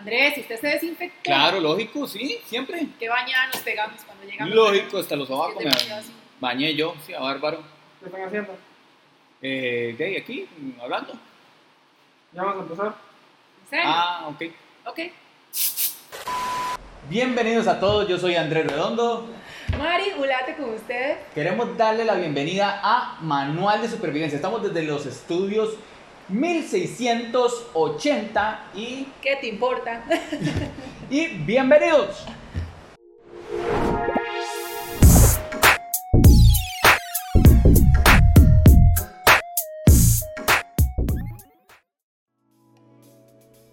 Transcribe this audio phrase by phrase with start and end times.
[0.00, 1.20] Andrés, ¿y usted se desinfectó?
[1.24, 2.86] Claro, lógico, sí, siempre.
[2.98, 4.54] ¿Qué bañada nos pegamos cuando llegamos?
[4.54, 5.70] Lógico, hasta los sobacos me
[6.40, 7.62] bañé yo, sí, a bárbaro.
[8.00, 8.56] ¿Qué están haciendo?
[9.42, 10.48] Eh, ¿Qué hay aquí?
[10.80, 11.12] Hablando.
[12.32, 12.94] ¿Ya vamos a empezar?
[13.64, 13.84] ¿En serio?
[13.86, 14.42] Ah, ok.
[14.86, 14.98] Ok.
[17.10, 19.28] Bienvenidos a todos, yo soy Andrés Redondo.
[19.76, 21.18] Mari, ulate con usted.
[21.34, 24.36] Queremos darle la bienvenida a Manual de Supervivencia.
[24.36, 25.74] Estamos desde los estudios
[26.30, 30.04] 1680 y, ¿Qué te importa?
[31.10, 32.24] y bienvenidos.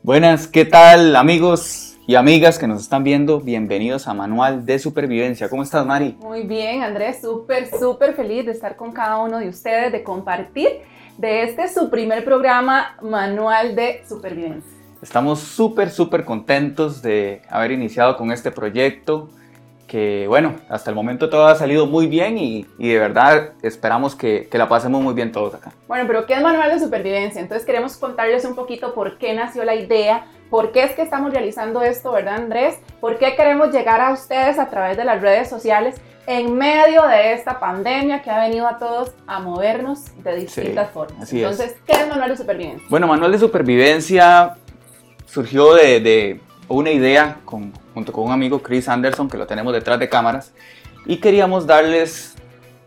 [0.01, 3.39] Buenas, ¿qué tal amigos y amigas que nos están viendo?
[3.39, 5.47] Bienvenidos a Manual de Supervivencia.
[5.49, 6.17] ¿Cómo estás, Mari?
[6.21, 10.96] Muy bien, Andrés, súper, súper feliz de estar con cada uno de ustedes, de compartir
[11.17, 14.71] de este su primer programa manual de supervivencia.
[15.01, 19.29] Estamos súper, súper contentos de haber iniciado con este proyecto
[19.87, 24.15] que, bueno, hasta el momento todo ha salido muy bien y, y de verdad esperamos
[24.15, 25.71] que, que la pasemos muy bien todos acá.
[25.87, 27.41] Bueno, pero ¿qué es manual de supervivencia?
[27.41, 31.31] Entonces queremos contarles un poquito por qué nació la idea, por qué es que estamos
[31.31, 32.79] realizando esto, ¿verdad, Andrés?
[32.99, 37.31] ¿Por qué queremos llegar a ustedes a través de las redes sociales en medio de
[37.33, 41.23] esta pandemia que ha venido a todos a movernos de distintas Sí, formas?
[41.23, 41.33] es.
[41.33, 42.85] Entonces, ¿qué es manual de supervivencia?
[42.89, 44.55] Bueno, Manual de Supervivencia
[45.25, 49.71] surgió de, de una idea con- junto con un amigo, Chris Anderson, que lo tenemos
[49.73, 50.53] detrás de cámaras,
[51.05, 52.35] y queríamos darles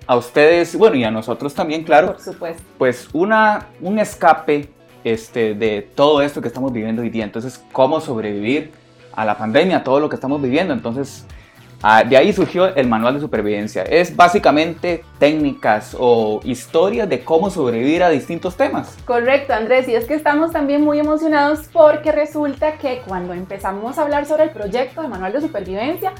[0.06, 2.62] a ustedes, bueno, y a nosotros también, claro, Por supuesto.
[2.78, 4.68] pues una, un escape
[5.02, 7.24] este, de todo esto que estamos viviendo hoy día.
[7.24, 8.70] Entonces, cómo sobrevivir
[9.14, 10.74] a la pandemia, a todo lo que estamos viviendo.
[10.74, 11.24] Entonces,
[11.83, 13.83] ah, de ahí surgió el manual de supervivencia.
[13.83, 18.97] Es básicamente técnicas o historias de cómo sobrevivir a distintos temas.
[19.05, 24.03] Correcto, Andrés, y es que estamos también muy emocionados porque resulta que cuando empezamos a
[24.03, 26.12] hablar sobre el proyecto de Manual de Supervivencia,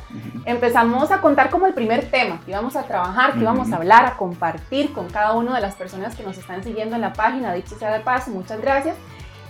[0.45, 4.07] empezamos a contar como el primer tema que íbamos a trabajar, que íbamos a hablar,
[4.07, 7.53] a compartir con cada una de las personas que nos están siguiendo en la página,
[7.55, 8.97] dicho sea de paso, muchas gracias.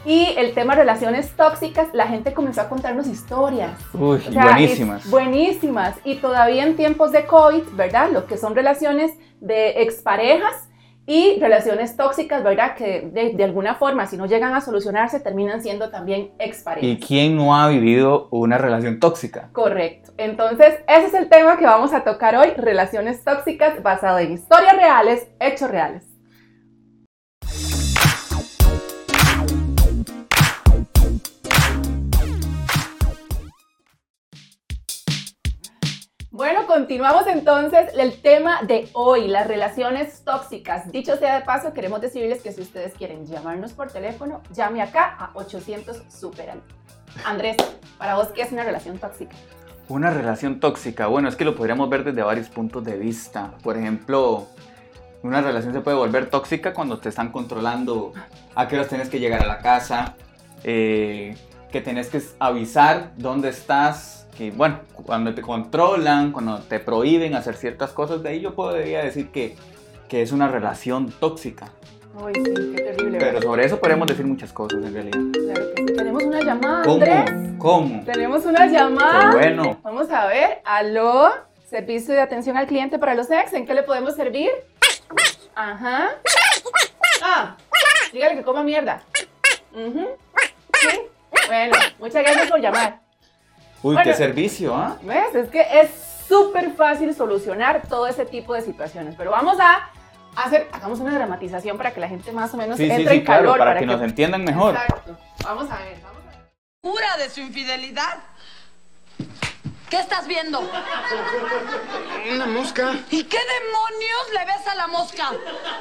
[0.05, 3.73] Y el tema relaciones tóxicas, la gente comenzó a contarnos historias.
[3.93, 5.11] Uy, O sea, buenísimas.
[5.11, 5.95] buenísimas.
[6.05, 8.11] Y todavía en tiempos de COVID, ¿verdad?
[8.11, 10.69] Lo que son relaciones de exparejas
[11.07, 12.77] y relaciones tóxicas, ¿verdad?
[12.77, 16.89] Que de, de alguna forma, si no llegan a solucionarse, terminan siendo también exparejas.
[16.89, 19.49] ¿Y quién no ha vivido una relación tóxica?
[19.53, 20.13] Correcto.
[20.19, 24.77] Entonces, ese es el tema que vamos a tocar hoy, relaciones tóxicas basado en historias
[24.77, 26.07] reales, hechos reales.
[36.41, 40.91] Bueno, continuamos entonces el tema de hoy, las relaciones tóxicas.
[40.91, 45.15] Dicho sea de paso, queremos decirles que si ustedes quieren llamarnos por teléfono, llame acá
[45.19, 46.63] a 800 Superan.
[47.27, 47.59] Andrés,
[47.99, 49.37] para vos, ¿qué es una relación tóxica?
[49.91, 53.53] Una relación tóxica, bueno, es que lo podríamos ver desde varios puntos de vista.
[53.63, 54.47] Por ejemplo,
[55.23, 58.15] una relación se puede volver tóxica cuando te están controlando
[58.55, 60.17] a qué horas tienes que llegar a la casa,
[60.65, 61.37] eh,
[61.71, 67.57] que tenés que avisar dónde estás, que bueno, cuando te controlan, cuando te prohíben hacer
[67.57, 69.55] ciertas cosas, de ahí yo podría decir que,
[70.09, 71.69] que es una relación tóxica.
[72.15, 73.19] Uy, sí, qué terrible.
[73.19, 75.21] Pero sobre eso podemos decir muchas cosas en realidad.
[75.35, 75.95] Claro que sí.
[75.95, 76.95] Tenemos una llamada, ¿Cómo?
[76.95, 77.55] Andrés.
[77.59, 78.05] ¿Cómo?
[78.07, 79.31] Tenemos una llamada.
[79.31, 79.79] Qué bueno.
[79.83, 80.63] Vamos a ver.
[80.65, 81.29] Aló,
[81.69, 83.53] servicio de atención al cliente para los ex.
[83.53, 84.49] ¿En qué le podemos servir?
[85.55, 86.13] Ajá.
[87.23, 87.59] Ah,
[88.11, 89.03] dígale que coma mierda.
[89.75, 90.09] Ujú.
[90.81, 90.99] Sí.
[91.47, 93.10] Bueno, muchas gracias por llamar.
[93.83, 94.03] Uy, Bueno.
[94.11, 94.97] qué servicio, ¿ah?
[95.03, 95.35] ¿Ves?
[95.35, 95.91] Es que es
[96.29, 99.15] súper fácil solucionar todo ese tipo de situaciones.
[99.17, 99.89] Pero vamos a
[100.37, 103.19] hacer, hagamos una dramatización para que la gente más o menos Sí, sí, entre sí,
[103.21, 103.57] en calor.
[103.57, 104.75] claro, para, que, nos entiendan mejor.
[104.75, 105.17] Exacto.
[105.45, 106.51] Vamos a ver, vamos a ver.
[106.83, 108.19] ¿Segura de su infidelidad?
[109.89, 110.61] ¿Qué estás viendo?
[112.33, 112.93] Una mosca.
[113.11, 115.31] ¿Y qué demonios le ves a la mosca?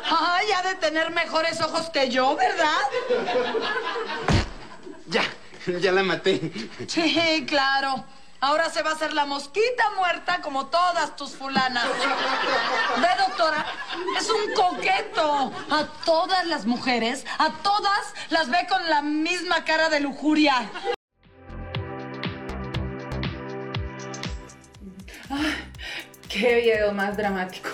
[0.10, 2.80] Ay, ha de tener mejores ojos que yo, ¿verdad?
[5.08, 5.22] Ya,
[5.82, 6.52] ya la maté.
[6.88, 8.06] Sí, claro.
[8.42, 11.86] Ahora se va a hacer la mosquita muerta como todas tus fulanas.
[12.98, 13.66] Ve, doctora,
[14.18, 15.52] es un coqueto.
[15.70, 20.70] A todas las mujeres, a todas las ve con la misma cara de lujuria.
[26.30, 27.70] Qué video más dramático.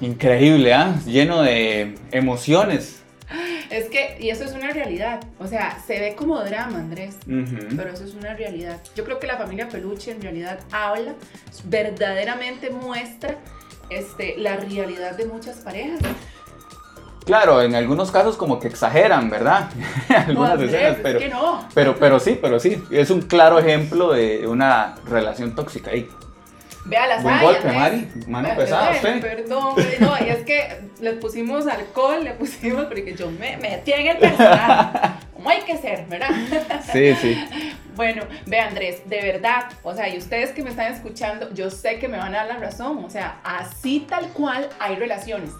[0.00, 0.96] Increíble, ¿ah?
[1.06, 3.02] Lleno de emociones.
[3.70, 5.24] Es que, y eso es una realidad.
[5.38, 7.16] O sea, se ve como drama, Andrés.
[7.26, 8.80] Pero eso es una realidad.
[8.94, 11.14] Yo creo que la familia Peluche en realidad habla,
[11.64, 13.36] verdaderamente muestra
[13.90, 16.00] este, la realidad de muchas parejas.
[17.24, 19.68] Claro, en algunos casos como que exageran, ¿verdad?
[20.28, 21.68] Algunas Andrés, escenas, es pero, que no.
[21.74, 22.80] pero, pero sí, pero sí.
[22.88, 26.08] Es un claro ejemplo de una relación tóxica ahí.
[26.88, 27.72] Vea las Buen golpe.
[27.72, 28.08] Mari.
[28.28, 29.20] Mano pesada, usted.
[29.20, 34.06] Perdón, no, y es que le pusimos alcohol, le pusimos, porque yo me metí en
[34.06, 34.98] el personaje.
[35.34, 36.30] Como hay que ser, ¿verdad?
[36.92, 37.44] Sí, sí.
[37.94, 41.98] Bueno, ve Andrés, de verdad, o sea, y ustedes que me están escuchando, yo sé
[41.98, 45.50] que me van a dar la razón, o sea, así tal cual hay relaciones.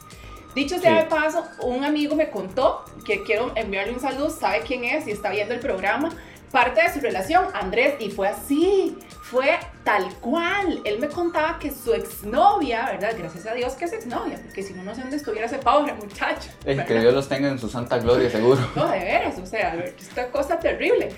[0.54, 0.96] Dicho sea Sí.
[0.98, 5.10] de paso, un amigo me contó que quiero enviarle un saludo, sabe quién es y
[5.10, 6.10] está viendo el programa,
[6.56, 10.80] parte de su relación, Andrés, y fue así, fue tal cual.
[10.84, 13.12] Él me contaba que su exnovia, ¿verdad?
[13.18, 15.92] Gracias a Dios que es exnovia, porque si no, no sé dónde estuviera ese pobre
[15.92, 16.48] muchacho.
[16.64, 16.86] ¿verdad?
[16.86, 18.60] que Dios los tenga en su santa gloria, seguro.
[18.74, 21.10] No, de veras, o sea, esta cosa terrible.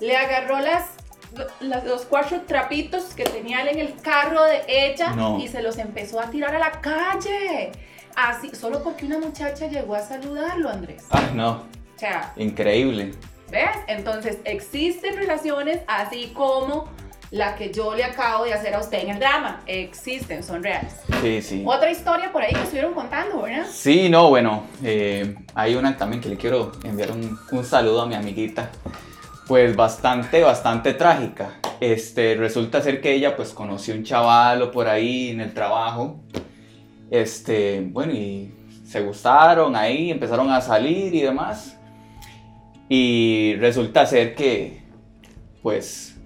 [0.00, 0.84] Le agarró las,
[1.60, 5.38] las- los cuatro trapitos que tenía él en el carro de ella No.
[5.38, 7.72] y se los empezó a tirar a la calle.
[8.16, 11.04] Así, solo porque una muchacha llegó a saludarlo, Andrés.
[11.08, 11.50] Ay, no.
[11.96, 13.12] O sea, Increíble.
[13.50, 13.70] ¿Ves?
[13.86, 16.88] Entonces, existen relaciones así como
[17.30, 19.60] la que yo le acabo de hacer a usted en el drama.
[19.66, 20.94] Existen, son reales.
[21.20, 21.64] Sí, sí.
[21.66, 23.66] Otra historia por ahí que estuvieron contando, ¿verdad?
[23.70, 28.06] Sí, no, bueno, eh, hay una también que le quiero enviar un, un saludo a
[28.06, 28.70] mi amiguita.
[29.46, 31.54] Pues bastante, bastante trágica.
[31.80, 36.20] Este, resulta ser que ella pues conoció un chavalo por ahí en el trabajo.
[37.10, 38.54] Este, bueno, y
[38.86, 41.77] se gustaron ahí, empezaron a salir y demás.
[42.88, 44.80] Y resulta ser que
[45.62, 46.16] pues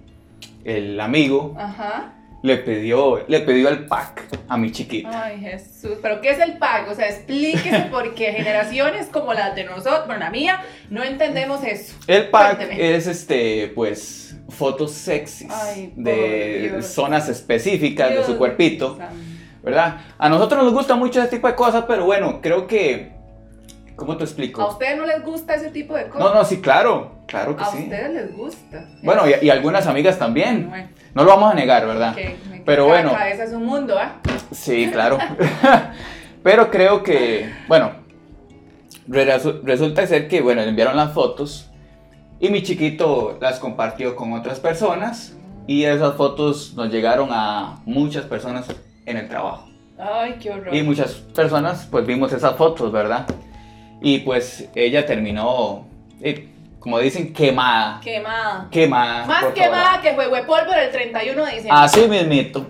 [0.63, 2.13] el amigo Ajá.
[2.41, 5.25] le pidió, le pidió el pack a mi chiquita.
[5.25, 5.97] Ay, Jesús.
[6.01, 6.91] ¿Pero qué es el pago?
[6.91, 11.95] O sea, explíquese porque generaciones como las de nosotros, bueno, la mía, no entendemos eso.
[12.07, 12.95] El pack Cuénteme.
[12.95, 16.85] es este, pues, fotos sexys Ay, de Dios.
[16.85, 18.97] zonas específicas de su cuerpito.
[19.63, 20.01] ¿verdad?
[20.17, 23.12] A nosotros nos gusta mucho ese tipo de cosas, pero bueno, creo que,
[23.95, 24.67] ¿cómo te ¿A explico?
[24.67, 26.19] ustedes no les gusta ese tipo de cosas?
[26.27, 27.83] No, no, sí, claro, claro que A sí.
[27.83, 28.85] ustedes les gusta.
[29.03, 32.15] Bueno, y, y algunas amigas también, Bueno, no lo vamos a negar, ¿verdad?
[32.15, 32.35] que
[32.65, 33.17] Pero cada bueno.
[33.17, 34.15] cabeza es un mundo, ¿ah?
[34.51, 35.17] Sí, claro.
[36.43, 37.91] Pero creo que, bueno,
[39.07, 41.69] resu- resulta ser que, bueno, le enviaron las fotos
[42.39, 45.37] y mi chiquito las compartió con otras personas
[45.67, 48.65] y esas fotos nos llegaron a muchas personas
[49.05, 49.69] en el trabajo.
[49.97, 50.73] Ay, qué horror.
[50.75, 53.25] Y muchas personas pues vimos esas fotos, ¿verdad?
[54.03, 55.87] Y pues ella terminó,
[56.21, 58.01] eh, como dicen, quemada.
[58.01, 58.67] Quemada.
[58.69, 59.25] Quemada.
[59.25, 61.71] Más quemada que huevo polvo el 31 de diciembre.
[61.71, 62.67] Así mismito.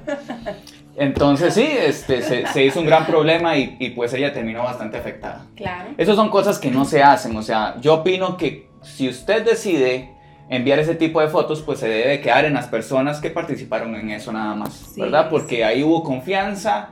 [0.95, 4.97] Entonces sí, este, se, se hizo un gran problema y, y, pues ella terminó bastante
[4.97, 5.47] afectada.
[5.55, 5.89] Claro.
[5.97, 10.11] Esas son cosas que no se hacen, o sea, yo opino que si usted decide
[10.49, 14.11] enviar ese tipo de fotos, pues se debe quedar en las personas que participaron en
[14.11, 15.29] eso nada más, Sí, ¿verdad?
[15.31, 15.61] Porque sí.
[15.63, 16.89] ahí hubo confianza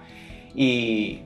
[0.55, 1.19] y,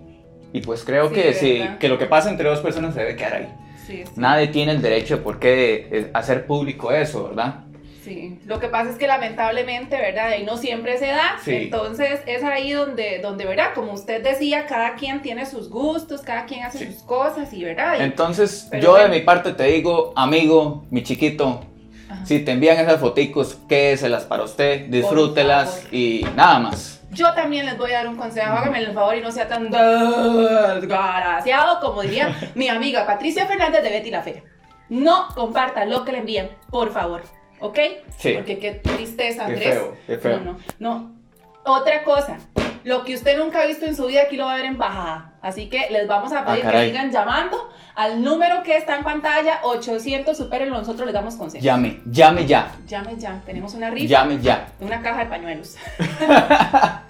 [0.58, 3.16] y pues creo Sí, que, sí, que lo que pasa entre dos personas se debe
[3.16, 3.48] quedar ahí.
[3.86, 4.04] Sí.
[4.16, 7.62] Nadie tiene el derecho de por qué eh, hacer público eso, ¿verdad?
[8.04, 10.36] Sí, lo que pasa es que lamentablemente, ¿verdad?
[10.40, 11.38] Y no siempre se da.
[11.44, 11.56] Sí.
[11.56, 13.70] Entonces es ahí donde, donde, ¿verdad?
[13.74, 16.86] Como usted decía, cada quien tiene sus gustos, cada quien hace Sí.
[16.94, 17.98] sus cosas y, ¿verdad?
[18.00, 19.10] Y- Entonces, yo bueno.
[19.10, 21.62] de mi parte te digo, amigo, mi chiquito,
[22.08, 22.24] Ajá.
[22.28, 26.95] si te envían esas foticos, quédeselas para usted, disfrútelas y nada más.
[27.16, 29.72] Yo también les voy a dar un consejo, háganme el favor y no sea tan
[29.72, 34.44] desgraciado como diría mi amiga Patricia Fernández de Betty la Fea.
[34.90, 37.24] No compartan lo que le envían, por favor,
[37.60, 37.80] ¿ok?
[38.18, 38.34] Sí.
[38.34, 39.76] Porque qué tristeza, Andrés.
[39.76, 40.40] feo, qué feo.
[40.40, 41.16] No, no, no.
[41.64, 42.38] Otra cosa,
[42.86, 44.78] lo que usted nunca ha visto en su vida aquí lo va a ver en
[44.78, 45.34] bajada.
[45.42, 49.04] Así que les vamos a pedir que Ah, sigan llamando al número que está en
[49.04, 51.64] pantalla, 800, supérenlo, nosotros les damos consejos.
[51.64, 54.08] Llame, llame ya, Llame ya, tenemos una rifa.
[54.08, 54.68] llame ya.
[54.80, 55.76] Una caja de pañuelos.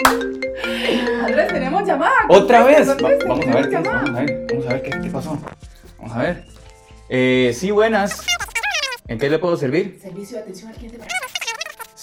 [1.23, 2.15] Andrés, tenemos llamada.
[2.29, 2.87] Otra vez.
[2.89, 2.95] Va-
[3.27, 5.37] vamos a ver, qué vamos a ver, vamos a ver qué, qué pasó.
[5.97, 6.45] Vamos a ver.
[7.09, 8.25] Eh, sí, buenas.
[9.07, 9.99] ¿En qué le puedo servir?
[10.01, 10.97] Servicio de atención al cliente.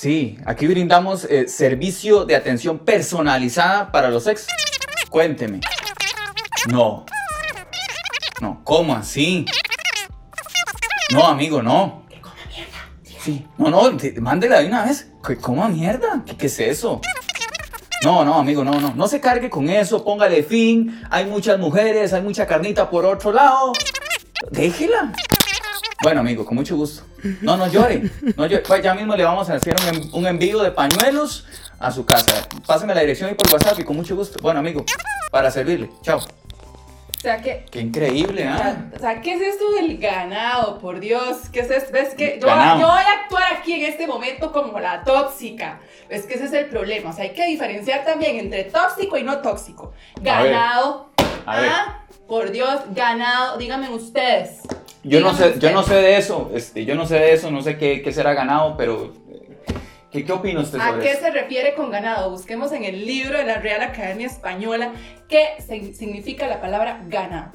[0.02, 4.48] Sí, aquí brindamos eh, servicio de atención personalizada para los ex.
[5.08, 5.60] Cuénteme.
[6.66, 7.06] No.
[8.40, 9.46] No, ¿cómo así?
[11.12, 12.04] No, amigo, no.
[13.20, 15.12] Sí, no, no, te- mándela de una vez.
[15.24, 16.24] ¿Qué coma mierda?
[16.26, 17.00] ¿Qué, qué es eso?
[18.02, 18.92] No, no, amigo, no, no.
[18.96, 21.00] No se cargue con eso, póngale fin.
[21.10, 23.70] Hay muchas mujeres, hay mucha carnita por otro lado.
[24.50, 25.12] Déjela.
[26.02, 27.04] Bueno, amigo, con mucho gusto.
[27.40, 28.02] No, no llore.
[28.36, 28.62] No llore.
[28.66, 31.46] Pues ya mismo le vamos a hacer un, un envío de pañuelos
[31.78, 32.46] a su casa.
[32.66, 34.38] Pásame la dirección y por WhatsApp y con mucho gusto.
[34.42, 34.84] Bueno, amigo,
[35.30, 35.90] para servirle.
[36.02, 36.18] Chao.
[36.18, 37.64] O sea que.
[37.70, 38.90] Qué increíble, ¿ah?
[38.96, 40.80] O sea, ¿qué es esto del ganado?
[40.80, 41.92] Por Dios, ¿qué es esto?
[41.92, 42.80] ¿Ves que yo, Ganado.
[42.80, 45.78] yo voy a actuar aquí en este momento como la tóxica?
[46.08, 47.10] Es que ese es el problema.
[47.10, 49.92] O sea, hay que diferenciar también entre tóxico y no tóxico.
[50.16, 50.52] A ver.
[50.52, 51.10] Ganado.
[51.46, 51.70] A ver.
[51.72, 54.62] Ah, por Dios, ganado, díganme ustedes.
[55.04, 57.60] Yo no sé, yo no sé de eso, este, yo no sé de eso, no
[57.62, 59.12] sé qué, qué será ganado, pero
[60.12, 61.22] ¿qué, qué opina usted ¿A qué eso?
[61.22, 62.30] se refiere con ganado?
[62.30, 64.92] Busquemos en el libro de la Real Academia Española
[65.28, 65.56] qué
[65.92, 67.50] significa la palabra ganado.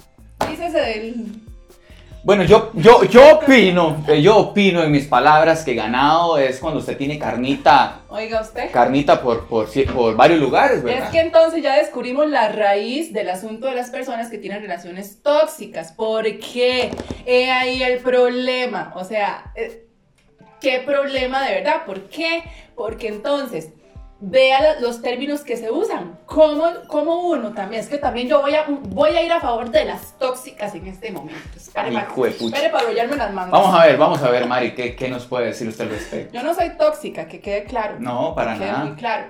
[0.49, 1.46] Dícese del...
[2.27, 6.81] Bueno, yo, yo, yo opino, eh, yo opino en mis palabras que ganado es cuando
[6.81, 8.69] usted tiene carnita, Oiga usted.
[8.69, 11.05] carnita por, por, por varios lugares, ¿verdad?
[11.05, 15.21] Es que entonces ya descubrimos la raíz del asunto de las personas que tienen relaciones
[15.23, 15.93] tóxicas.
[15.93, 16.91] ¿Por qué?
[17.25, 18.91] He ahí el problema.
[18.97, 19.87] O sea, eh,
[20.59, 21.85] ¿qué problema de verdad?
[21.85, 22.43] ¿Por qué?
[22.75, 23.69] Porque entonces,
[24.19, 26.17] vea lo- los términos que se usan.
[26.25, 27.81] ¿Cómo, cómo uno también?
[27.81, 30.87] Es que también yo voy a, voy a ir a favor de las tóxicas en
[30.87, 31.39] este momento.
[31.55, 33.51] Espere, para, espere para arrollarme las manos.
[33.51, 36.33] Vamos a ver, vamos a ver, Mari, ¿qué, qué nos puede decir usted al respecto?
[36.33, 37.97] Yo no soy tóxica, que quede claro.
[37.99, 38.85] No, para que quede nada.
[38.85, 39.25] muy claro.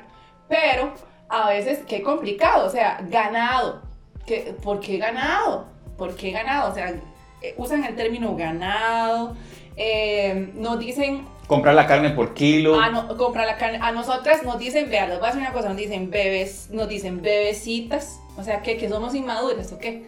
[0.48, 0.94] Pero
[1.30, 3.82] a veces, qué complicado, o sea, ganado.
[4.26, 5.66] ¿Qué, ¿Por qué ganado?
[5.98, 6.72] ¿Por qué ganado?
[6.72, 6.94] O sea,
[7.42, 9.36] eh, usan el término ganado,
[9.76, 12.78] eh, nos dicen, Comprar la carne por kilo.
[12.80, 13.80] ah, no, compra la carne.
[13.82, 16.88] A nosotras nos dicen, vean, les voy a decir una cosa, nos dicen bebés, nos
[16.90, 18.78] dicen bebecitas, o sea, ¿qué?
[18.78, 20.04] Que somos inmaduras, ¿o qué?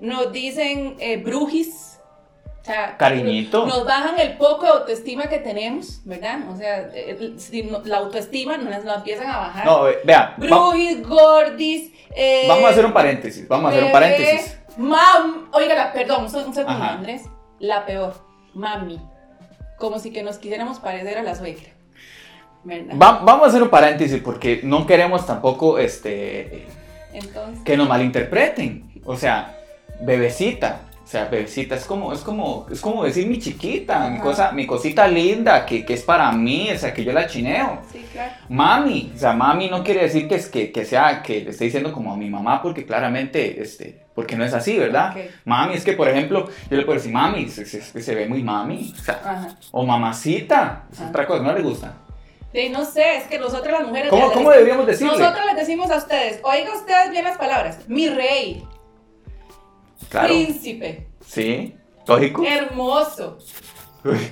[0.00, 1.88] Nos dicen eh, brujis.
[2.60, 3.66] O sea, Cariñito.
[3.66, 6.38] Nos bajan el poco de autoestima que tenemos, ¿verdad?
[6.48, 6.90] O sea,
[7.38, 9.64] si no- la autoestima nos la empiezan a bajar.
[9.66, 11.90] No, eh, vea, Brujis, gordis.
[12.14, 14.58] eh, vamos a hacer un paréntesis, vamos a hacer un bebé, paréntesis.
[14.76, 16.84] Mam, oiga, la- perdón, un, se- un segundo.
[16.84, 17.22] Andrés.
[17.58, 18.14] La peor,
[18.54, 19.00] mami.
[19.82, 21.70] Como si que nos quisiéramos parecer a la suegra.
[22.64, 26.66] Va- vamos a hacer un paréntesis porque no queremos tampoco este,
[27.12, 29.02] Entonces, que nos malinterpreten.
[29.04, 29.58] O sea,
[30.00, 30.82] bebecita.
[31.12, 34.66] O sea, bebecita es como, es como, es como decir mi chiquita, mi, cosa, mi
[34.66, 37.80] cosita linda, que, que es para mí, o sea, que yo la chineo.
[37.92, 38.32] sí, claro.
[38.48, 41.64] Mami, o sea, mami no quiere decir que, es, que, que sea, que le esté
[41.66, 45.14] diciendo como a mi mamá, porque claramente, este, porque no es así, ¿verdad?
[45.44, 48.42] Mami, es que, por ejemplo, yo le puedo decir, mami, se, se- se ve muy
[48.42, 49.48] mami, o sea, Ajá.
[49.70, 51.92] o mamacita, es otra cosa, no le gusta.
[52.54, 54.08] Sí, no sé, es que nosotras las mujeres.
[54.08, 55.18] ¿Cómo, cómo deberíamos decirle?
[55.18, 57.80] Nosotros les decimos a ustedes, oiga ustedes bien las palabras.
[57.86, 58.62] Mi rey,
[60.12, 61.74] Claro, príncipe, sí,
[62.06, 62.44] lógico.
[62.44, 63.38] hermoso.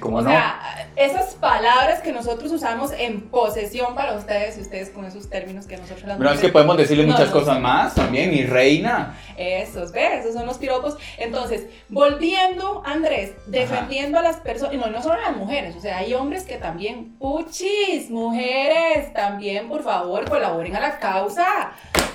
[0.00, 0.28] ¿Cómo o no?
[0.30, 5.66] sea, esas palabras que nosotros usamos en posesión para ustedes y ustedes con esos términos
[5.66, 7.32] que nosotros las Bueno, es que podemos decirle muchas no.
[7.34, 9.16] cosas más también, mi reina.
[9.36, 10.20] Esos, ¿ves?
[10.24, 10.96] Esos son los piropos.
[11.18, 15.80] Entonces, volviendo, Andrés, defendiendo a las personas, y no, no solo a las mujeres, o
[15.80, 21.72] sea, hay hombres que también, puchis, mujeres, también, por favor, colaboren a la causa.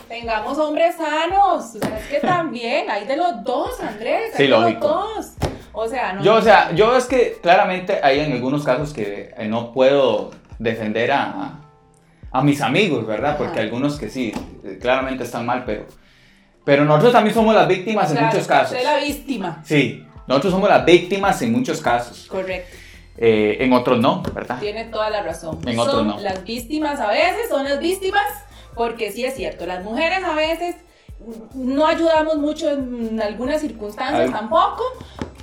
[0.09, 4.43] Tengamos hombres sanos, o sea, es que también, hay de los dos, Andrés, hay Sí,
[4.43, 4.87] de lógico.
[5.15, 5.49] los dos.
[5.75, 6.23] O sea, no.
[6.23, 10.31] Yo, o sea, yo es que claramente hay en algunos casos que eh, no puedo
[10.57, 11.59] defender a,
[12.31, 13.37] a, mis amigos, ¿verdad?
[13.37, 13.61] Porque Ajá.
[13.61, 15.85] algunos que sí, eh, claramente están mal, pero,
[16.63, 18.77] pero nosotros también somos las víctimas en Claro, muchos casos.
[18.77, 19.61] Soy la víctima.
[19.65, 22.25] Sí, nosotros somos las víctimas en muchos casos.
[22.27, 22.75] Correcto.
[23.17, 24.59] Eh, en otros no, ¿verdad?
[24.59, 25.59] Tiene toda la razón.
[25.65, 26.19] En otros son no.
[26.19, 28.25] las víctimas a veces, son las víctimas,
[28.75, 30.75] porque sí es cierto, las mujeres a veces
[31.53, 34.83] no ayudamos mucho en algunas circunstancias tampoco,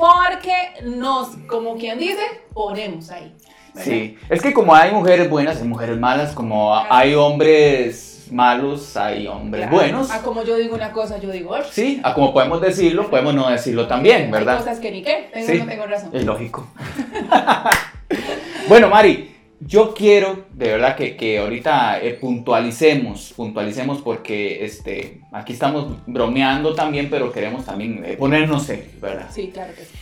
[0.02, 3.32] porque nos, como quien dice, ponemos ahí.
[3.76, 8.96] Sí, es que como hay mujeres buenas, hay mujeres malas, como a- hay hombres malos,
[8.96, 9.76] hay hombres Claro.
[9.76, 10.10] buenos.
[10.10, 11.68] Ah, como yo digo una cosa, yo digo otra.
[11.70, 14.58] Sí, a como podemos decirlo, podemos no decirlo también, Hay ¿verdad?
[14.58, 15.58] cosas que ni qué, tengo Sí.
[15.60, 16.10] no tengo razón.
[16.12, 16.66] Es lógico.
[18.68, 19.31] bueno, Mari,
[19.66, 26.74] yo quiero de verdad que, que ahorita eh, puntualicemos, puntualicemos porque este, aquí estamos bromeando
[26.74, 29.28] también, pero queremos también eh, ponernos serios, ¿verdad?
[29.30, 29.94] Sí, claro que sí.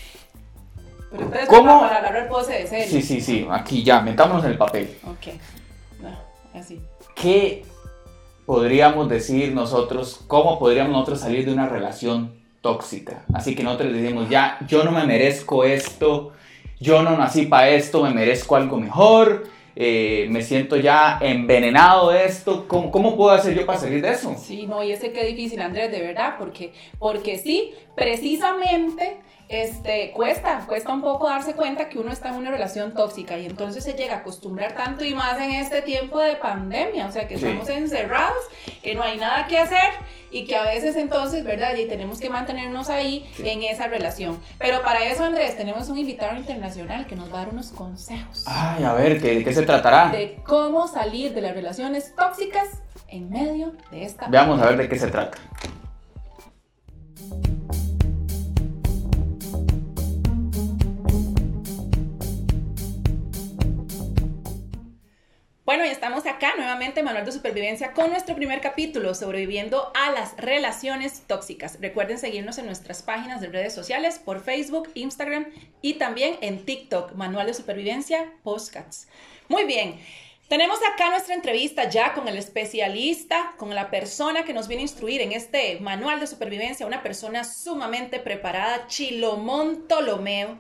[1.11, 1.81] Pero ¿Cómo?
[1.81, 2.87] para agarrar pose de serio.
[2.89, 4.97] Sí, sí, sí, aquí ya, metámonos en el papel.
[5.05, 5.35] Ok.
[6.01, 6.81] No, así.
[7.17, 7.65] ¿Qué
[8.47, 13.25] podríamos decir nosotros, cómo podríamos nosotros salir de una relación tóxica?
[13.35, 16.33] Así que nosotros decimos, ya, yo no me merezco esto,
[16.81, 19.45] yo no nací para esto, me merezco algo mejor,
[19.77, 24.11] eh, me siento ya envenenado de esto, ¿Cómo, ¿cómo puedo hacer yo para salir de
[24.11, 24.35] eso?
[24.39, 29.17] Sí, no, y ese qué difícil, Andrés, de verdad, porque, porque sí, precisamente,
[29.49, 33.47] este, cuesta, cuesta un poco darse cuenta que uno está en una relación tóxica y
[33.47, 37.27] entonces se llega a acostumbrar tanto y más en este tiempo de pandemia, o sea,
[37.27, 37.47] que Sí.
[37.47, 38.39] estamos encerrados,
[38.83, 39.91] que no hay nada que hacer
[40.33, 41.75] y que a veces entonces, ¿verdad?
[41.77, 43.49] Y tenemos que mantenernos ahí Sí.
[43.49, 44.39] en esa relación.
[44.59, 48.45] Pero para eso, Andrés, tenemos un invitado internacional que nos va a dar unos consejos
[48.47, 50.11] Ay, a ver, ¿qué- ¿de qué se tratará?
[50.11, 52.69] de cómo salir de las relaciones tóxicas
[53.09, 55.39] en medio de esta Veamos a ver de qué se trata.
[65.71, 70.37] Bueno, y estamos acá nuevamente, Manual de Supervivencia, con nuestro primer capítulo, sobreviviendo a las
[70.37, 71.79] relaciones tóxicas.
[71.81, 75.47] Recuerden seguirnos en nuestras páginas de redes sociales, por Facebook, Instagram
[75.81, 79.07] y también en TikTok, Manual de Supervivencia, Postcats.
[79.47, 80.01] Muy bien.
[80.49, 84.87] Tenemos acá nuestra entrevista ya con el especialista, con la persona que nos viene a
[84.91, 90.59] instruir en este manual de supervivencia, una persona sumamente preparada, Chilomón Ptolomeo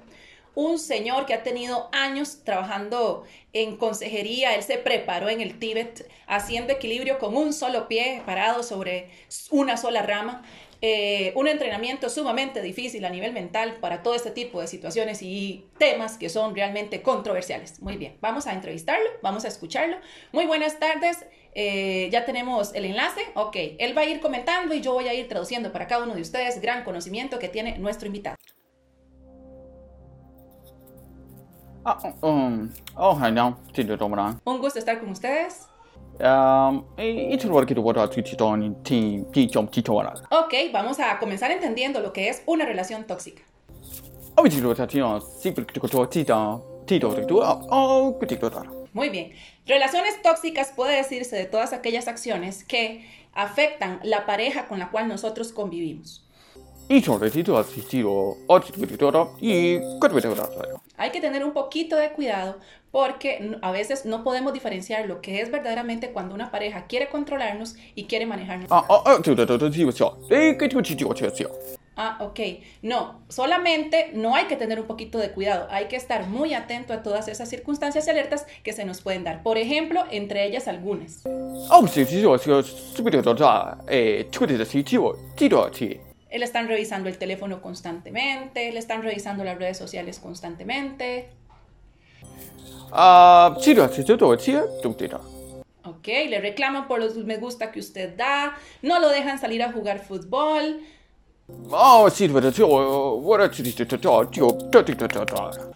[0.54, 6.08] un señor que ha tenido años trabajando en consejería, él se preparó en el Tíbet
[6.26, 9.10] haciendo equilibrio con un solo pie parado sobre
[9.50, 10.42] una sola rama.
[10.82, 15.66] Eh, un entrenamiento sumamente difícil a nivel mental para todo este tipo de situaciones y
[15.76, 17.80] temas que son realmente controversiales.
[17.82, 19.98] Muy bien, vamos a entrevistarlo, vamos a escucharlo.
[20.32, 23.20] Muy buenas tardes, eh, ya tenemos el enlace.
[23.34, 26.14] Ok, él va a ir comentando y yo voy a ir traduciendo para cada uno
[26.14, 28.36] de ustedes gran conocimiento que tiene nuestro invitado.
[31.84, 33.56] Ah, um, oh, hi now.
[34.44, 35.66] Un gusto estar con ustedes.
[36.18, 36.84] Um.
[40.30, 43.42] Ok, vamos a comenzar entendiendo lo que es una relación tóxica.
[47.44, 47.66] Oh.
[47.70, 48.64] Oh, wata.
[48.92, 49.32] Muy bien.
[49.66, 55.08] Relaciones tóxicas puede decirse de todas aquellas acciones que afectan la pareja con la cual
[55.08, 56.26] nosotros convivimos.
[58.46, 60.48] Och titta titta i kut vet wata.
[60.96, 62.54] Hay que tener un poquito de cuidado
[62.90, 67.76] porque a veces no podemos diferenciar lo que es verdaderamente cuando una pareja quiere controlarnos
[67.94, 68.72] y quiere manejarnos.
[68.72, 69.20] Ah, ah, ah.
[70.30, 71.76] Eh.
[71.96, 72.40] Ah, ok.
[72.82, 76.92] No, solamente no hay que tener un poquito de cuidado, hay que estar muy atento
[76.92, 79.42] a todas esas circunstancias y alertas que se nos pueden dar.
[79.44, 81.22] Por ejemplo, entre ellas algunas.
[86.30, 86.34] Oh.
[86.34, 86.38] Eh.
[86.38, 91.28] Le están revisando el teléfono constantemente, le están revisando las redes sociales constantemente.
[92.92, 93.56] Ah.
[95.84, 99.72] Ok, le reclaman por los me gusta que usted da, no lo dejan salir a
[99.72, 100.80] jugar fútbol.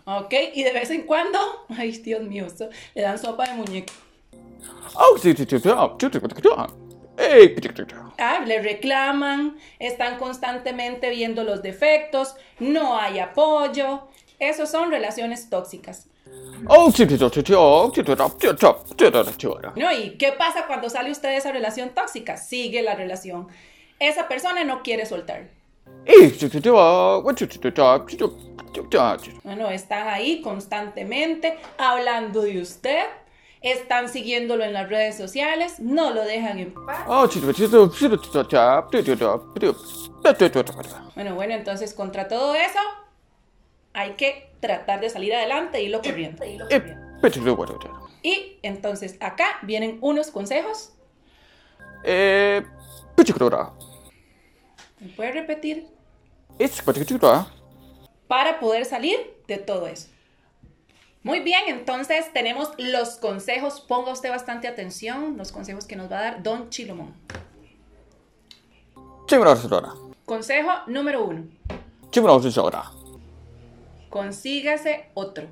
[0.06, 0.22] Oh.
[0.22, 2.46] Ok, y de vez en cuando, ay Dios mío,
[2.94, 3.92] le dan sopa de muñeco.
[7.16, 7.20] Oh.
[7.22, 7.56] Eh.
[8.18, 14.08] Ah, le reclaman, están constantemente viendo los defectos, no hay apoyo.
[14.38, 16.08] Esos son relaciones tóxicas.
[16.66, 16.90] Oh.
[19.76, 19.92] ¿No?
[19.92, 22.36] ¿Y qué pasa cuando sale usted de esa relación tóxica?
[22.36, 23.48] Sigue la relación.
[23.98, 25.48] Esa persona no quiere soltar.
[26.06, 26.32] Eh.
[29.44, 33.04] Bueno, están ahí constantemente hablando de usted,
[33.64, 37.04] están siguiéndolo en las redes sociales, no lo dejan en paz.
[37.08, 37.26] Oh.
[41.14, 42.78] Bueno, bueno, entonces contra todo eso
[43.94, 46.44] hay que tratar de salir adelante y irlo corriendo.
[46.44, 46.96] Eh.
[48.22, 50.92] Y entonces acá vienen unos consejos.
[52.04, 52.62] Eh.
[55.00, 55.86] ¿Me puede repetir?
[58.28, 60.08] Para poder salir de todo eso.
[61.24, 63.80] Muy bien, entonces tenemos los consejos.
[63.80, 67.14] Ponga usted bastante atención, los consejos que nos va a dar Don Chilomón.
[70.26, 71.46] Consejo número uno.
[74.10, 75.46] Consígase otro.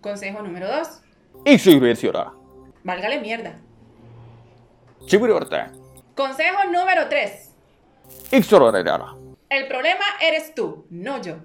[0.00, 1.02] Consejo número dos.
[2.82, 3.58] Válgale mierda.
[6.16, 7.50] Consejo número tres.
[9.50, 11.36] El problema eres tú, no yo.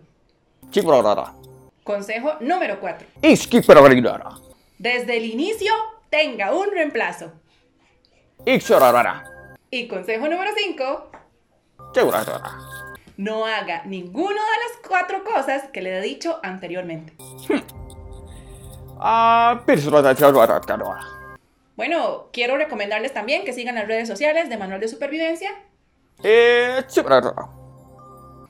[1.88, 3.08] Consejo número cuatro.
[3.22, 4.30] Chimra titta.
[4.78, 5.72] Desde el inicio,
[6.10, 7.32] tenga un reemplazo.
[9.72, 11.10] Y consejo número cinco.
[11.94, 12.58] Chimra titta.
[13.16, 17.14] No haga ninguna de las cuatro cosas que le he dicho anteriormente.
[19.00, 20.14] Ah, titta
[20.60, 21.00] titta.
[21.78, 25.52] Bueno, quiero recomendarles también que sigan las redes sociales de Manual de Supervivencia
[26.22, 26.84] Eh,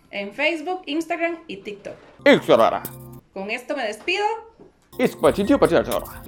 [0.10, 1.96] en Facebook, Instagram y TikTok.
[3.38, 4.26] Con esto me despido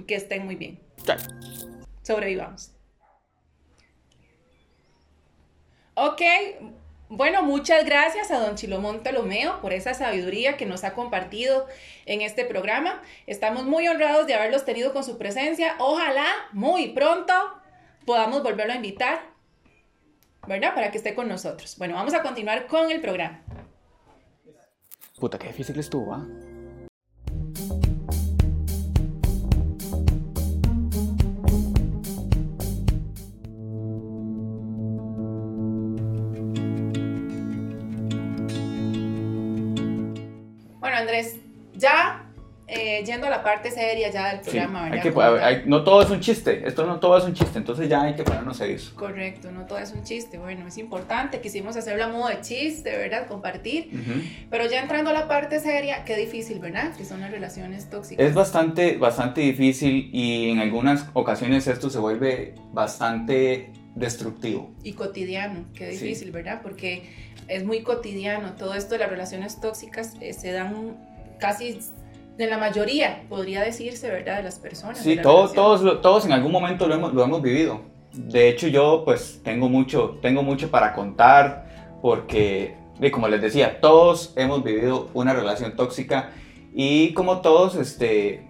[0.05, 0.79] que estén muy bien.
[1.01, 1.17] Chai.
[2.03, 2.69] Sobrevivamos.
[5.95, 6.21] Ok,
[7.09, 11.65] bueno, muchas gracias a don Chilomón Ptolomeo por esa sabiduría que nos ha compartido
[12.05, 13.01] en este programa.
[13.25, 15.77] Estamos muy honrados de haberlos tenido con su presencia.
[15.79, 17.33] Ojalá muy pronto
[18.05, 19.23] podamos volverlo a invitar,
[20.47, 20.75] ¿verdad?
[20.75, 21.75] Para que esté con nosotros.
[21.79, 23.41] Bueno, vamos a continuar con el programa.
[25.19, 26.23] Puta, qué difícil estuvo, ¿ah?
[41.09, 41.37] Andrés,
[41.75, 42.25] ya
[42.67, 45.37] eh, yendo a la parte seria ya del Sí, programa, hay ¿verdad?
[45.39, 48.03] que, hay- no todo es un chiste, esto no todo es un chiste, entonces ya
[48.03, 48.89] hay que ponernos serios.
[48.91, 50.37] Correcto, no todo es un chiste.
[50.37, 53.25] Bueno, es importante, quisimos hacerlo a modo de chiste, ¿verdad?
[53.27, 53.89] Compartir.
[53.91, 54.21] Ujú.
[54.51, 56.95] Pero ya entrando a la parte seria, qué difícil, ¿verdad?
[56.95, 58.23] Que son las relaciones tóxicas.
[58.23, 64.69] Es bastante, bastante difícil y en algunas ocasiones esto se vuelve bastante destructivo.
[64.83, 66.03] Y cotidiano, qué Sí.
[66.05, 66.61] difícil, ¿verdad?
[66.61, 67.09] Porque
[67.49, 68.53] es muy cotidiano.
[68.53, 70.97] Todo esto de las relaciones tóxicas eh, se dan
[71.39, 71.79] casi
[72.37, 74.37] de la mayoría, podría decirse, ¿verdad?
[74.37, 74.99] De las personas.
[74.99, 77.81] Sí, la todos, todos, todos en algún momento lo hemos, lo hemos vivido.
[78.13, 82.75] De hecho, yo pues tengo mucho, tengo mucho para contar porque,
[83.11, 86.31] como les decía, todos hemos vivido una relación tóxica
[86.73, 88.47] y como todos, este,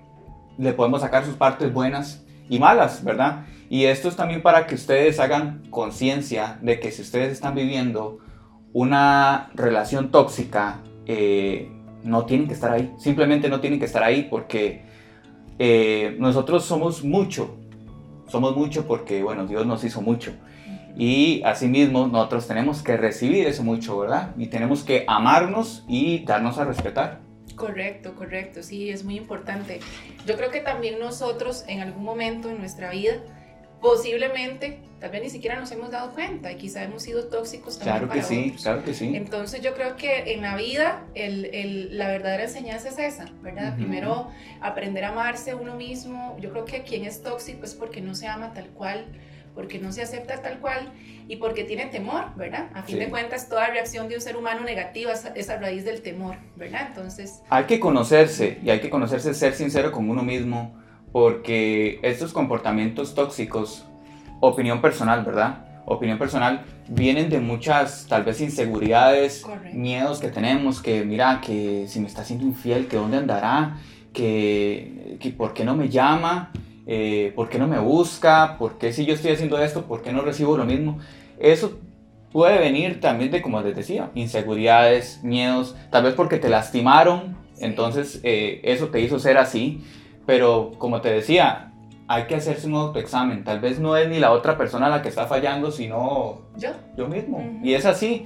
[0.58, 3.46] le podemos sacar sus partes buenas y malas, ¿verdad?
[3.70, 8.20] Y esto es también para que ustedes hagan conciencia de que si ustedes están viviendo
[8.74, 11.72] una relación tóxica, eh,
[12.04, 12.94] no tienen que estar ahí.
[12.98, 14.84] Simplemente no tienen que estar ahí porque
[15.58, 17.58] eh, nosotros somos mucho.
[18.28, 20.34] Somos mucho porque, bueno, Dios nos hizo mucho.
[20.96, 24.36] Y asimismo, nosotros tenemos que recibir eso mucho, ¿verdad?
[24.38, 27.22] Y tenemos que amarnos y darnos a respetar.
[27.56, 29.80] Correcto, correcto, sí, es muy importante.
[30.26, 33.14] Yo creo que también nosotros en algún momento en nuestra vida,
[33.82, 37.98] posiblemente, tal vez ni siquiera nos hemos dado cuenta y quizá hemos sido tóxicos también
[38.08, 38.62] Claro que sí, otros.
[38.63, 39.15] claro que sí.
[39.15, 43.76] Entonces yo creo que en la vida el, el- la verdadera enseñanza es esa, ¿verdad?
[43.76, 44.28] Primero
[44.62, 46.38] aprender a amarse uno mismo.
[46.39, 49.06] Yo creo que quien es tóxico es porque no se ama tal cual,
[49.56, 50.92] porque no se acepta tal cual
[51.28, 52.70] y porque tiene temor, ¿verdad?
[52.74, 53.02] A fin Sí.
[53.02, 56.36] de cuentas, toda reacción de un ser humano negativa es, es a raíz del temor,
[56.56, 56.88] ¿verdad?
[56.89, 60.78] Entonces, Hay que conocerse y hay que conocerse, ser sincero con uno mismo,
[61.12, 63.86] porque estos comportamientos tóxicos,
[64.39, 65.65] opinión personal, ¿verdad?
[65.86, 69.78] Opinión personal, vienen de muchas, tal vez, inseguridades, Correcto.
[69.78, 73.78] miedos que tenemos, que mira, que si me está siendo infiel, que dónde andará,
[74.13, 76.52] que, que por qué no me llama,
[76.86, 80.12] eh, por qué no me busca, por qué si yo estoy haciendo esto, por qué
[80.12, 81.00] no recibo lo mismo.
[81.39, 81.80] Eso
[82.32, 87.65] puede venir también de, como les decía, inseguridades, miedos, tal vez porque te lastimaron, Sí.
[87.65, 89.84] entonces eh, eso te hizo ser así,
[90.30, 91.72] pero como te decía,
[92.08, 95.10] hay que hacerse un autoexamen, tal vez no es ni la otra persona la que
[95.10, 98.26] está fallando, sino yo, yo mismo, y es así,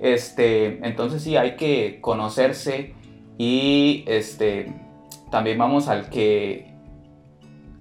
[0.00, 2.94] este, entonces sí, hay que conocerse
[3.38, 4.72] y este,
[5.32, 6.71] también vamos al que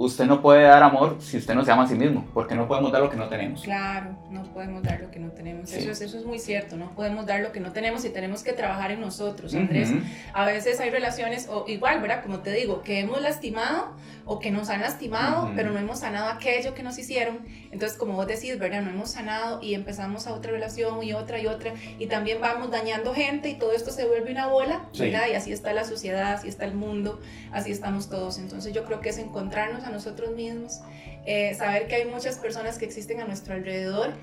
[0.06, 2.68] usted no puede dar amor si usted no se ama a sí mismo, porque no
[2.68, 3.62] podemos dar lo que no tenemos.
[3.62, 5.70] claro, no podemos dar lo que no tenemos.
[5.70, 5.78] Sí.
[5.78, 8.44] Eso, es, eso es muy cierto, no podemos dar lo que no tenemos y tenemos
[8.44, 9.92] que trabajar en nosotros, Andrés.
[9.92, 10.00] Ujú.
[10.34, 12.24] A veces hay relaciones, o igual, ¿verdad?
[12.24, 13.90] Como te digo, que hemos lastimado
[14.26, 17.40] o que nos han lastimado, pero no hemos sanado aquello que nos hicieron.
[17.72, 18.82] Entonces, como vos decís, ¿verdad?
[18.82, 21.74] No hemos sanado y empezamos a otra relación y otra y otra.
[22.00, 25.04] Y también vamos dañando gente y todo esto se vuelve una bola, Sí.
[25.04, 25.28] ¿verdad?
[25.32, 27.20] Y así está la sociedad, así está el mundo,
[27.52, 28.38] así estamos todos.
[28.38, 30.80] Entonces, yo creo que es encontrarnos a nosotros mismos,
[31.26, 34.14] eh, saber que hay muchas personas que existen a nuestro alrededor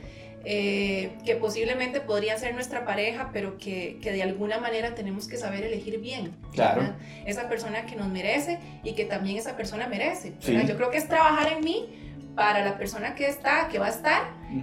[0.44, 5.36] eh, que posiblemente podrían ser nuestra pareja, pero que, que de alguna manera tenemos que
[5.36, 6.32] saber elegir bien.
[6.52, 6.80] Claro.
[6.80, 6.96] ¿verdad?
[7.26, 10.34] Esa persona que nos merece y que también esa persona merece.
[10.40, 10.56] Sí.
[10.66, 11.86] Yo creo que es trabajar en mí
[12.34, 14.22] para la persona que está, que va a estar,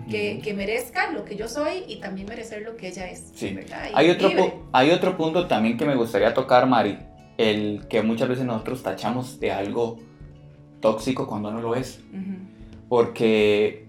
[0.09, 3.31] que, que merezca lo que yo soy y también merecer lo que ella es.
[3.35, 3.57] Sí.
[3.93, 4.29] Hay otro,
[4.71, 6.97] hay otro punto también que me gustaría tocar, Mari,
[7.38, 9.99] el que muchas veces nosotros tachamos de algo
[10.79, 11.99] tóxico cuando no lo es,
[12.88, 13.84] porque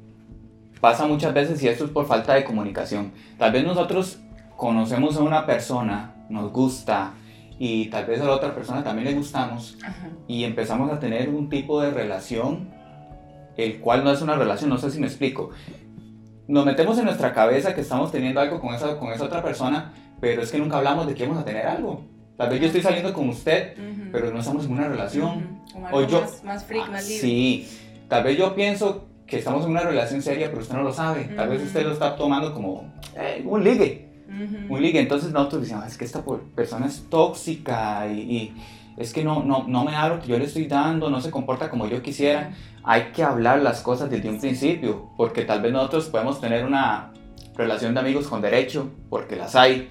[0.87, 3.11] pasa muchas veces y esto es por falta de comunicación.
[3.39, 4.21] Tal vez nosotros
[4.57, 7.15] conocemos a una persona, nos gusta
[7.59, 10.11] y tal vez a la otra persona también le gustamos Ajá.
[10.29, 12.69] y empezamos a tener un tipo de relación,
[13.57, 15.51] el cual no es una relación, no sé si me explico.
[16.47, 19.93] Nos metemos en nuestra cabeza que estamos teniendo algo con esa, con esa otra persona,
[20.21, 22.05] pero es que nunca hablamos de que vamos a tener algo.
[22.37, 24.03] Tal vez yo estoy saliendo con usted, Ujú.
[24.13, 25.31] pero no estamos en una relación.
[25.65, 25.73] Ujú.
[25.73, 27.21] Como O yo- más, más freak, más libre.
[27.23, 27.69] Sí,
[28.09, 31.25] tal vez yo pienso que estamos en una relación seria, pero usted no lo sabe.
[31.37, 34.75] Tal vez usted lo está tomando como eh, un ligue Ujú.
[34.75, 35.01] un ligue.
[35.01, 36.23] Entonces nosotros decimos, "Ah, es que esta
[36.55, 38.55] persona es tóxica y, y
[38.97, 41.31] es que no, no, no me da lo que yo le estoy dando, no se
[41.31, 42.53] comporta como yo quisiera.
[42.83, 47.13] Hay que hablar las cosas desde un principio, porque tal vez nosotros podemos tener una
[47.57, 49.89] relación de amigos con derecho, porque las hay.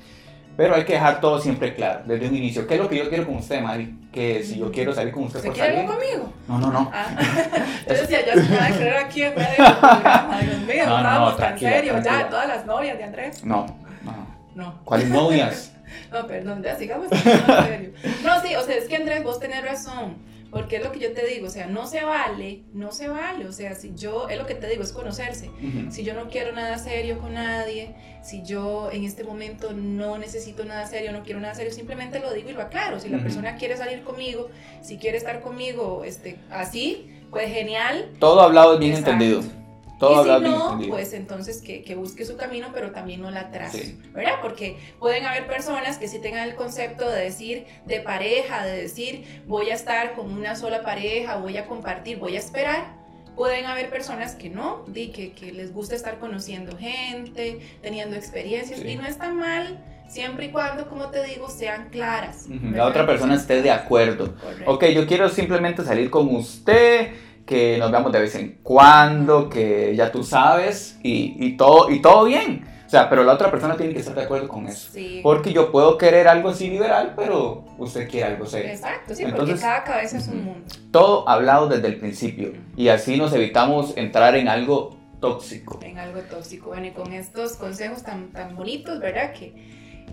[0.57, 2.65] Pero hay que dejar todo siempre claro, desde un inicio.
[2.65, 3.93] ¿Qué es lo que yo quiero con usted, Mari?
[4.13, 5.89] Que si yo quiero salir con usted ¿Se por quiere salir.
[5.89, 6.33] conmigo?
[6.47, 6.91] No, no, no.
[6.93, 7.07] Ah,
[7.87, 10.41] yo decía, ya se me va a creer aquí en medio del programa.
[10.41, 12.01] Dios mío, No, no, tan tranquila.
[12.01, 13.43] Ya, todas las novias de Andrés.
[13.43, 13.65] No,
[14.03, 14.35] no.
[14.55, 15.73] No, ¿Cuáles novias?
[16.11, 17.91] no, perdón, ya sigamos en serio.
[18.23, 20.15] No, sí, o sea, es que Andrés, vos tenés razón.
[20.55, 23.45] Porque es lo que yo te digo, o sea, no se vale, no se vale,
[23.45, 25.51] o sea, si yo, es lo que te digo, es conocerse.
[25.89, 30.63] Si yo no quiero nada serio con nadie, si yo en este momento no necesito
[30.63, 33.01] nada serio, no quiero nada serio, simplemente lo digo y lo aclaro.
[33.01, 34.47] Si la persona quiere salir conmigo,
[34.81, 38.11] si quiere estar conmigo este, así, pues genial.
[38.19, 39.11] Todo hablado es bien Exacto.
[39.11, 39.64] entendido.
[39.99, 43.41] Todo y si no, pues entonces que, que busque su camino, pero también no la
[43.41, 43.99] atrase, Sí.
[44.13, 44.39] ¿verdad?
[44.41, 49.43] Porque pueden haber personas que sí tengan el concepto de decir de pareja, de decir
[49.47, 53.05] voy a estar con una sola pareja, voy a compartir, voy a esperar.
[53.37, 58.79] Pueden haber personas que no, di, que, que les gusta estar conociendo gente, teniendo experiencias,
[58.79, 58.87] Sí.
[58.91, 62.45] y no está mal, siempre y cuando, como te digo, sean claras.
[62.49, 64.35] La otra persona esté de acuerdo.
[64.35, 64.71] Correcto.
[64.71, 67.11] Ok, yo quiero simplemente salir con usted,
[67.45, 72.01] que nos veamos de vez en cuando, que ya tú sabes, y, y todo, y
[72.01, 72.65] todo bien.
[72.85, 74.89] O sea, pero la otra persona tiene que estar de acuerdo con eso.
[74.93, 75.19] Sí.
[75.23, 78.71] Porque yo puedo querer algo así liberal, pero usted quiere algo serio.
[78.71, 80.67] Exacto, sí, Entonces- porque cada cabeza es un mundo.
[80.91, 82.53] Todo hablado desde el principio.
[82.77, 85.79] Y así nos evitamos entrar en algo tóxico.
[85.81, 86.67] en algo tóxico.
[86.69, 89.33] Bueno, y con estos consejos tan, tan bonitos, ¿verdad?
[89.33, 89.53] Que,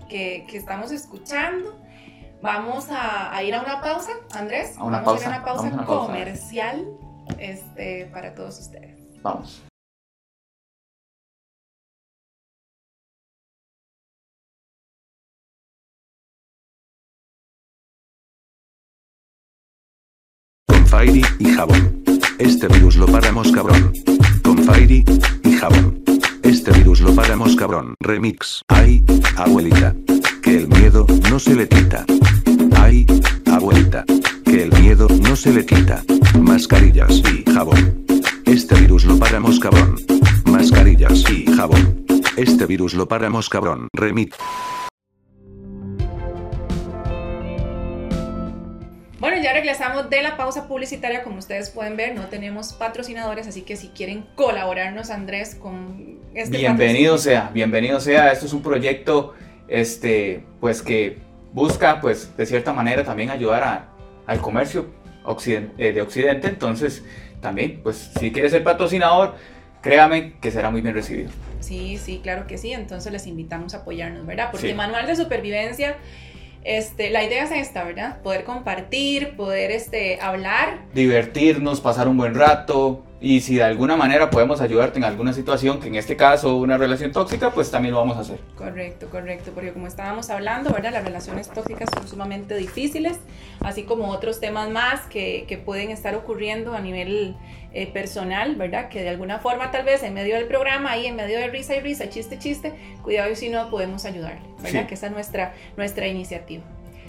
[0.09, 1.79] que, que estamos escuchando.
[2.41, 4.75] Vamos a, a ir a una pausa, Andrés.
[4.77, 6.07] A una vamos pausa, a ir a una pausa a una pausa.
[6.07, 6.85] comercial
[7.39, 8.99] este, para todos ustedes.
[9.21, 9.63] Vamos.
[20.67, 22.03] Con Fairy y jabón.
[22.39, 23.93] Este virus lo paramos cabrón.
[24.43, 25.05] Con Fairy
[25.43, 26.03] y jabón.
[26.43, 27.95] Este virus lo paramos cabrón.
[27.99, 28.61] Remix.
[28.67, 29.03] Ay,
[29.37, 29.95] abuelita.
[30.41, 32.05] Que el miedo no se le quita.
[32.75, 33.05] Ay,
[33.45, 34.03] abuelita.
[34.53, 36.03] Que el miedo no se le quita.
[36.39, 38.05] Mascarillas y jabón.
[38.45, 39.95] Este virus lo paramos cabrón.
[40.45, 42.05] Mascarillas y jabón.
[42.37, 43.87] Este virus lo paramos cabrón.
[43.95, 44.37] Remix.
[49.19, 51.23] Bueno, ya regresamos de la pausa publicitaria.
[51.23, 56.59] Como ustedes pueden ver, no tenemos patrocinadores, así que si quieren colaborarnos, Andrés, con este
[56.59, 58.31] Bienvenido sea, bienvenido sea.
[58.31, 59.33] Esto es un proyecto,
[59.67, 61.17] este, pues que
[61.53, 63.89] busca, pues, de cierta manera también ayudar a-
[64.27, 64.87] al comercio
[65.25, 66.47] occiden- eh, de Occidente.
[66.47, 67.03] Entonces,
[67.41, 69.35] también, pues, si quiere ser patrocinador,
[69.81, 71.29] créame que será muy bien recibido.
[71.59, 72.73] Sí, sí, claro que sí.
[72.73, 74.49] Entonces les invitamos a apoyarnos, ¿verdad?
[74.51, 74.73] Porque Sí.
[74.73, 75.97] manual de supervivencia,
[76.63, 78.21] este, la idea es esta, ¿verdad?
[78.21, 80.79] Poder compartir, poder este, hablar.
[80.93, 83.03] Divertirnos, pasar un buen rato.
[83.23, 86.77] Y si de alguna manera podemos ayudarte en alguna situación, que en este caso una
[86.77, 88.37] relación tóxica, pues también lo vamos a hacer.
[88.57, 89.51] Correcto, correcto.
[89.55, 90.91] Porque como estábamos hablando, ¿verdad?
[90.91, 93.17] Las relaciones tóxicas son sumamente difíciles,
[93.61, 97.37] así como otros temas más que, que pueden estar ocurriendo a nivel
[97.71, 98.89] eh, personal, ¿verdad?
[98.89, 101.77] Que de alguna forma, tal vez en medio del programa, ahí en medio de risa
[101.77, 104.81] y risa, chiste, chiste, cuidado y si no podemos ayudarle, ¿verdad?
[104.81, 104.87] Sí.
[104.87, 106.63] Que esa es nuestra, nuestra iniciativa.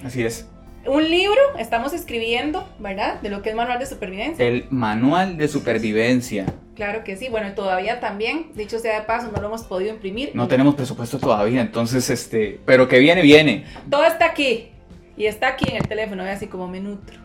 [0.04, 0.46] Así es.
[0.86, 3.20] Un libro estamos escribiendo, ¿verdad?
[3.20, 4.46] De lo que es manual de supervivencia.
[4.46, 6.46] El manual de supervivencia.
[6.74, 7.28] Claro que sí.
[7.28, 10.32] Bueno, todavía también, dicho sea de paso, no lo hemos podido imprimir.
[10.34, 13.64] No tenemos presupuesto todavía, entonces, este, pero que viene, viene.
[13.88, 14.68] Todo está aquí.
[15.16, 17.18] Y está aquí en el teléfono, ve así como me nutro.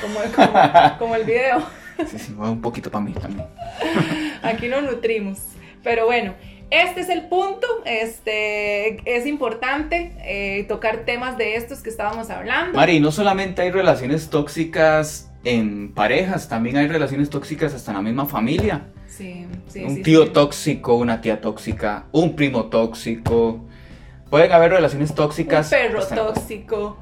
[0.00, 0.58] Como, como,
[0.98, 1.62] como el video.
[2.08, 3.46] Sí, sí, un poquito para mí también.
[4.42, 5.38] Aquí nos nutrimos.
[5.82, 6.34] Pero bueno,
[6.72, 7.66] este es el punto.
[7.84, 12.76] Este, es importante eh, tocar temas de estos que estábamos hablando.
[12.76, 18.02] Mari, no solamente hay relaciones tóxicas en parejas, también hay relaciones tóxicas hasta en la
[18.02, 18.86] misma familia.
[19.08, 23.60] Sí, sí, un sí, tío tóxico, una tía tóxica, un primo tóxico.
[24.30, 25.68] Pueden haber relaciones Un tóxicas.
[25.68, 26.96] perro hasta en la- tóxico.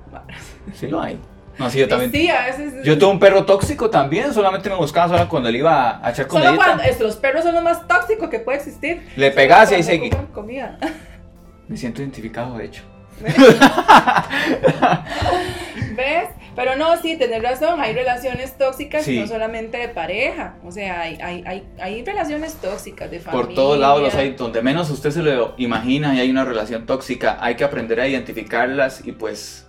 [0.75, 1.19] Sí lo hay.
[1.61, 2.11] No, sí, yo también.
[2.11, 2.73] Sí, a veces.
[2.85, 6.27] Yo tuve un perro tóxico también, solamente me buscaba solo cuando le iba a echar
[6.29, 6.65] Solo comidita.
[6.65, 9.03] cuando los perros son lo más tóxico que puede existir.
[9.17, 10.11] Le Solo pegás y ahí seguí.
[10.33, 10.79] Comida.
[11.69, 12.83] Me siento identificado, de hecho.
[15.97, 16.29] ¿Ves?
[16.57, 19.21] Pero no, sí, tenés razón, hay relaciones tóxicas, Sí.
[19.21, 23.47] no solamente de pareja, o sea, hay, hay, hay, hay relaciones tóxicas de familia.
[23.47, 26.87] Por todos lados los hay, donde menos usted se lo imagina y hay una relación
[26.87, 29.69] tóxica, hay que aprender a identificarlas y pues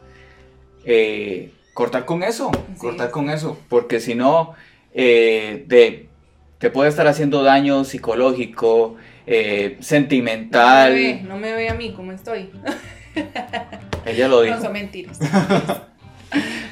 [0.85, 2.79] eh, cortar con eso, Sí.
[2.79, 4.53] cortar con eso, porque si no,
[4.93, 6.07] eh, de,
[6.57, 8.95] te puede estar haciendo daño psicológico,
[9.27, 12.49] eh, No me sentimental, ve, no me ve a mí como estoy.
[14.05, 14.55] ella lo dijo.
[14.55, 15.19] No son mentiras.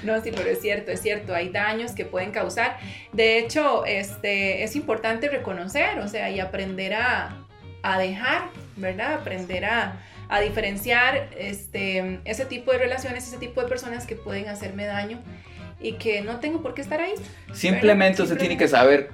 [0.03, 2.77] No, sí, pero es cierto, es cierto, hay daños que pueden causar.
[3.11, 7.35] De hecho, este, es importante reconocer, o sea, y aprender a,
[7.83, 8.43] a dejar,
[8.77, 9.15] ¿verdad?
[9.15, 9.97] Aprender a,
[10.29, 15.19] a diferenciar este, ese tipo de relaciones, ese tipo de personas que pueden hacerme daño
[15.81, 17.13] y que no tengo por qué estar ahí.
[17.51, 19.09] Simplemente usted tiene que saber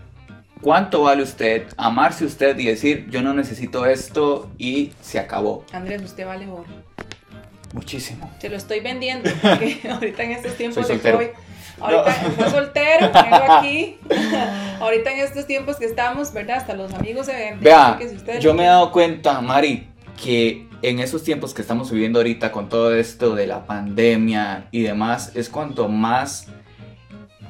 [0.62, 5.66] cuánto vale usted, amarse usted y decir, yo no necesito esto y se acabó.
[5.72, 6.66] Andrés, usted vale oro.
[7.74, 8.32] Muchísimo.
[8.40, 11.12] Se lo estoy vendiendo, porque ahorita en estos tiempos Soy de.
[11.12, 11.28] COVID,
[11.80, 13.98] Ahorita fue soltero, vengo aquí.
[14.80, 16.58] Ahorita en estos tiempos que estamos, ¿verdad?
[16.58, 17.60] Hasta los amigos se ven.
[17.60, 19.90] Vea, si yo me he dado cuenta, Mari,
[20.24, 24.84] que en esos tiempos que estamos viviendo ahorita con todo esto de la pandemia y
[24.84, 26.48] demás, es cuanto más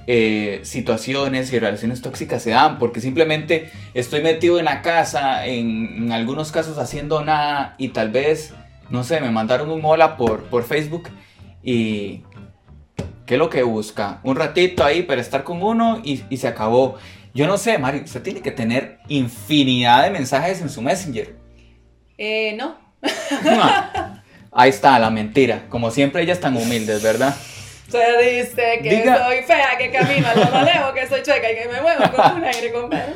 [0.07, 6.13] eh, situaciones y relaciones tóxicas se dan, porque simplemente estoy metido en la casa, en,
[6.13, 8.53] algunos casos haciendo nada y tal vez,
[8.89, 11.09] no sé, me mandaron un hola por, por Facebook
[11.61, 12.23] y...
[13.25, 14.19] ¿Qué es lo que busca?
[14.21, 16.97] Un ratito ahí para estar con uno y, se acabó.
[17.33, 21.35] Yo no sé, Mari, usted tiene que tener infinidad de mensajes en su Messenger.
[22.19, 22.84] Eh, no.
[24.51, 25.63] Ahí está, la mentira.
[25.69, 27.35] Como siempre, ellas tan humildes, ¿verdad?
[27.89, 31.51] Se dice que Diga- soy fea, que camino a lo más lejos, que soy chueca
[31.51, 33.13] y que me muevo con un aire compadre.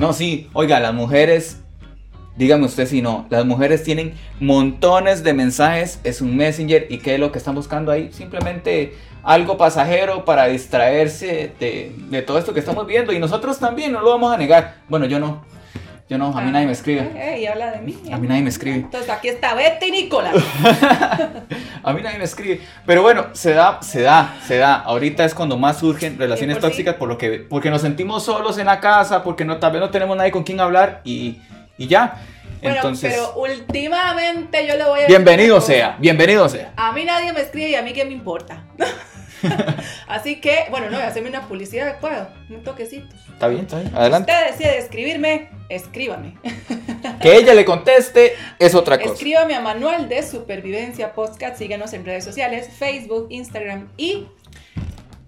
[0.00, 1.58] No, sí, oiga, las mujeres,
[2.36, 7.14] dígame usted si no, las mujeres tienen montones de mensajes en su Messenger y ¿qué
[7.14, 8.10] es lo que están buscando ahí?
[8.12, 13.92] Simplemente algo pasajero para distraerse de, de todo esto que estamos viendo y nosotros también,
[13.92, 14.76] no lo vamos a negar.
[14.88, 15.44] Bueno, yo no,
[16.10, 17.02] yo no, a mí nadie me escribe.
[17.02, 17.96] Eh, eh, y habla de mí.
[18.12, 18.78] A mí nadie me escribe.
[18.78, 20.34] Entonces aquí está Betty y Nicolás.
[21.84, 22.60] A mí nadie me escribe.
[22.84, 24.74] Pero bueno, se da, se da, se da.
[24.74, 28.58] Ahorita es cuando más surgen relaciones por tóxicas por lo que, porque nos sentimos solos
[28.58, 31.38] en la casa, porque no, tal vez no tenemos nadie con quien hablar y,
[31.78, 32.16] y ya.
[32.60, 36.72] Bueno, Entonces, pero últimamente yo le voy a decir bienvenido sea, bienvenido sea.
[36.76, 38.64] A mí nadie me escribe y a mí qué me importa.
[40.08, 43.14] Así que, bueno, no voy a hacerme una publicidad, puedo, un toquecito.
[43.32, 43.94] Está bien, está bien.
[43.94, 44.32] Adelante.
[44.32, 46.36] Usted decide escribirme, escríbame.
[47.22, 49.12] Que ella le conteste es otra cosa.
[49.12, 51.56] Escríbame a Manual de Supervivencia Podcast.
[51.56, 54.26] Síganos en redes sociales, Facebook, Instagram y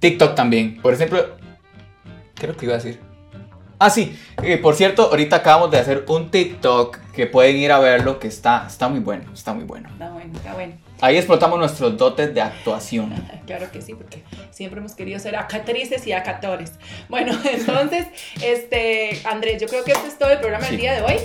[0.01, 0.81] TikTok también.
[0.81, 1.37] Por ejemplo,
[2.35, 3.01] ¿qué es lo que iba a decir?
[3.79, 4.16] Ah, sí.
[4.42, 8.29] eh, por cierto, ahorita acabamos de hacer un TikTok que pueden ir a verlo, que
[8.29, 9.88] está, está muy bueno, está muy bueno.
[9.90, 10.75] Está bueno, está bueno.
[11.03, 13.12] Ahí explotamos nuestros dotes de actuación.
[13.47, 16.73] Claro que sí, porque siempre hemos querido ser acatrices y acatores.
[17.11, 18.07] Bueno, entonces,
[18.43, 20.81] este, Andrés, yo creo que este es todo el programa del Sí.
[20.81, 21.17] día de hoy.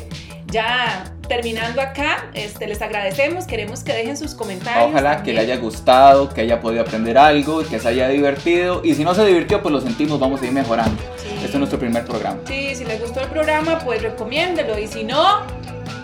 [0.48, 4.90] Ya terminando acá, este, les agradecemos, queremos que dejen sus comentarios.
[4.90, 5.58] Ojalá que le también.
[5.58, 8.82] haya gustado, que haya podido aprender algo, que se haya divertido.
[8.84, 11.02] Y si no se divirtió, pues lo sentimos, vamos a ir mejorando.
[11.18, 11.30] Sí.
[11.36, 12.40] Este es nuestro primer programa.
[12.48, 14.80] Sí, si les gustó el programa, pues recomiéndelo.
[14.80, 15.42] Y si no,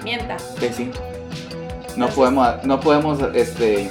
[0.03, 0.37] mienta.
[0.59, 0.91] Que sí.
[1.95, 3.89] No podemos, no podemos este,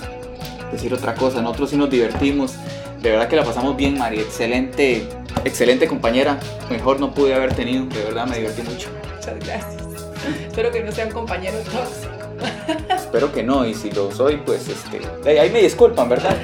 [0.72, 1.42] decir otra cosa.
[1.42, 2.54] Nosotros sí nos divertimos.
[3.00, 4.20] De verdad que la pasamos bien, Mari.
[4.20, 5.08] Excelente,
[5.44, 6.38] excelente compañera.
[6.70, 7.86] Mejor no pude haber tenido.
[7.86, 8.88] De verdad me divertí mucho.
[9.16, 9.82] Muchas gracias.
[10.46, 12.11] Espero que no sean compañeros tóxicos.
[12.94, 13.64] Espero que no.
[13.64, 15.00] Y si lo soy, pues este,
[15.38, 16.36] ahí me disculpan, ¿verdad?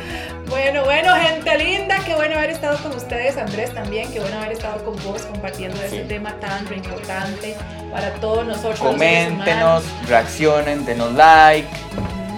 [0.49, 4.53] Bueno, bueno, gente linda, qué bueno haber estado con ustedes, Andrés también, qué bueno haber
[4.53, 7.55] estado con vos compartiendo este tema tan importante
[7.93, 8.81] para todos nosotros.
[8.81, 11.69] Coméntenos, reaccionen, denos like.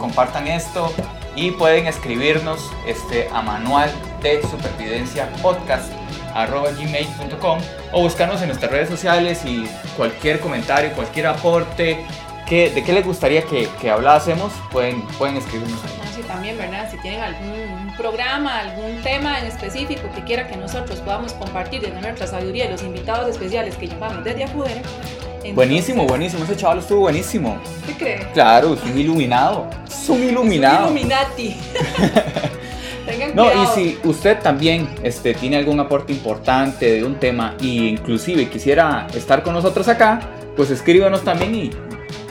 [0.01, 0.93] Compartan esto
[1.37, 3.91] y pueden escribirnos este, a manual
[4.23, 5.93] de supervivencia podcast
[6.35, 7.59] gmail.com
[7.93, 12.05] o buscarnos en nuestras redes sociales y cualquier comentario, cualquier aporte
[12.51, 15.91] que, de qué les gustaría que, que hablásemos, pueden, pueden escribirnos ahí.
[16.03, 16.91] Ah, sí, también, ¿verdad?
[16.91, 22.01] Si tienen algún programa, algún tema en específico que quiera que nosotros podamos compartir desde
[22.01, 24.75] nuestra sabiduría y los invitados especiales que llevamos desde afuera.
[24.75, 27.57] entonces- Buenísimo, buenísimo, ese chaval estuvo buenísimo.
[27.87, 28.27] ¿Qué crees?
[28.35, 30.87] Claro, es un iluminado, es un iluminado.
[30.87, 31.57] Illuminati.
[33.07, 37.67] Tengan No, y si usted también este, tiene algún aporte importante de un tema e
[37.67, 40.21] inclusive quisiera estar con nosotros acá,
[40.57, 41.71] pues escríbanos también y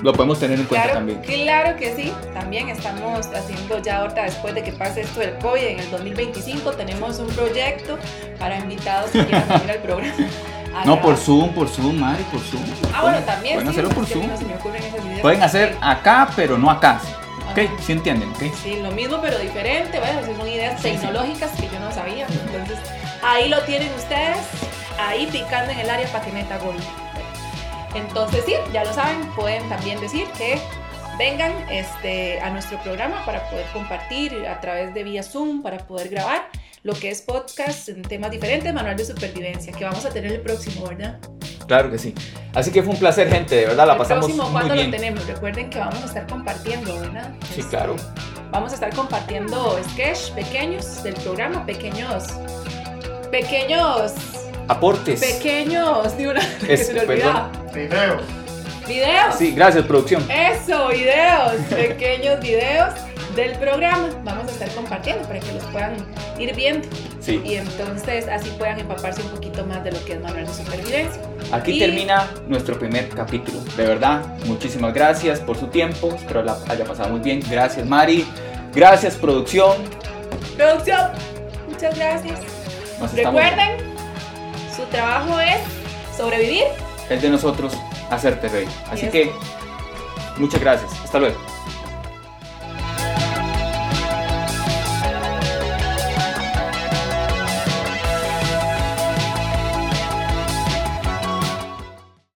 [0.01, 1.21] lo podemos tener en cuenta Claro, también.
[1.21, 2.13] claro que sí.
[2.33, 6.71] También estamos haciendo ya ahorita, después de que pase esto del COVID, en el 2025
[6.73, 7.97] tenemos un proyecto
[8.37, 10.13] para invitados que quieran venir al programa.
[10.85, 11.17] No, por.
[11.17, 12.61] Zoom, por Zoom, Mari, por Zoom.
[12.93, 13.55] Ah, bueno, también.
[13.55, 14.27] Pueden sí, hacerlo por Zoom.
[14.27, 15.19] no se me ocurren esas ideas.
[15.21, 17.01] Pueden hacer acá, pero no acá.
[17.51, 17.57] ¿Ok?
[17.57, 17.73] Ajá.
[17.81, 18.29] ¿Sí entienden?
[18.29, 18.43] ¿Ok?
[18.63, 22.27] Sí, lo mismo pero diferente, bueno, esas son ideas tecnológicas que yo no sabía.
[22.45, 22.77] Entonces,
[23.23, 24.37] ahí lo tienen ustedes,
[24.99, 26.75] ahí picando en el área para que meta gol.
[27.95, 30.59] Entonces, sí, ya lo saben, pueden también decir que
[31.17, 36.09] vengan este, a nuestro programa para poder compartir a través de vía Zoom, para poder
[36.09, 36.47] grabar
[36.83, 40.41] lo que es podcast en temas diferentes, manual de supervivencia, que vamos a tener el
[40.41, 41.19] próximo, ¿verdad?
[41.67, 42.15] Claro que sí.
[42.55, 43.55] Así que fue un placer, gente.
[43.55, 44.91] De verdad, la el pasamos próximo, muy ¿cuándo lo bien.
[44.91, 45.27] tenemos?
[45.27, 47.31] Recuerden que vamos a estar compartiendo, ¿verdad?
[47.53, 47.95] Sí, Este, claro.
[48.51, 52.23] Vamos a estar compartiendo sketch pequeños del programa, pequeños,
[53.29, 54.13] pequeños,
[54.69, 55.19] Aportes.
[55.19, 57.51] pequeños, de una, Es- se me olvidaba.
[57.73, 58.17] Video.
[58.87, 59.35] Videos.
[59.37, 60.25] Sí, gracias, producción.
[60.31, 62.93] Eso, videos, pequeños videos
[63.35, 64.09] del programa.
[64.23, 65.95] Vamos a estar compartiendo para que los puedan
[66.39, 66.87] ir viendo
[67.19, 67.39] Sí.
[67.45, 71.21] y entonces así puedan empaparse un poquito más de lo que es manual de supervivencia.
[71.51, 73.59] Aquí Y- termina nuestro primer capítulo.
[73.77, 76.11] De verdad, muchísimas gracias por su tiempo.
[76.15, 77.41] Espero la haya pasado muy bien.
[77.49, 78.25] Gracias, Mari.
[78.73, 79.77] Gracias, producción.
[80.57, 81.11] Producción,
[81.67, 82.39] muchas gracias.
[82.99, 83.77] Nos estamos Recuerden,
[84.79, 85.59] su trabajo es
[86.15, 86.63] sobrevivir.
[87.09, 87.73] Es de nosotros
[88.09, 88.69] hacerte reír.
[88.89, 89.31] Así que,
[90.37, 90.91] muchas gracias.
[91.03, 91.37] Hasta luego.